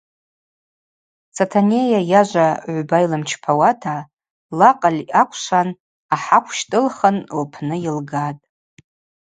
Сатанейа 1.35 2.01
йажва 2.11 2.49
гӏвба 2.75 2.97
йлымчпауата 3.03 3.95
лакъыль 4.59 5.03
аквшван 5.21 5.69
ахӏахъв 6.13 6.45
щтӏылхын 6.57 7.17
лпны 7.41 7.75
йылгатӏ. 7.83 8.43